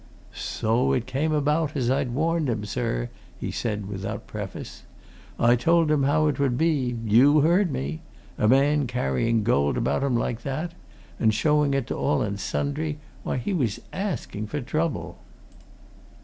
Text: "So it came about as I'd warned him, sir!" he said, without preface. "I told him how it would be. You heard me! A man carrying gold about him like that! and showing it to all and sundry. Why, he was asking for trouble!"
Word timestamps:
"So 0.33 0.93
it 0.93 1.05
came 1.05 1.31
about 1.31 1.75
as 1.77 1.91
I'd 1.91 2.09
warned 2.09 2.49
him, 2.49 2.65
sir!" 2.65 3.11
he 3.39 3.51
said, 3.51 3.87
without 3.87 4.25
preface. 4.25 4.81
"I 5.39 5.55
told 5.55 5.91
him 5.91 6.01
how 6.05 6.25
it 6.25 6.39
would 6.39 6.57
be. 6.57 6.97
You 7.05 7.41
heard 7.41 7.71
me! 7.71 8.01
A 8.35 8.47
man 8.47 8.87
carrying 8.87 9.43
gold 9.43 9.77
about 9.77 10.01
him 10.01 10.17
like 10.17 10.41
that! 10.41 10.71
and 11.19 11.31
showing 11.31 11.75
it 11.75 11.85
to 11.85 11.95
all 11.95 12.23
and 12.23 12.39
sundry. 12.39 12.97
Why, 13.21 13.37
he 13.37 13.53
was 13.53 13.79
asking 13.93 14.47
for 14.47 14.59
trouble!" 14.59 15.19